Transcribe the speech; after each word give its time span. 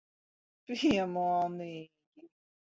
Piemānīji. 0.71 1.87